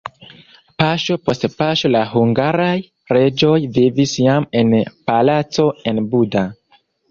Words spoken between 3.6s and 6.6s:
vivis jam en palaco en Buda.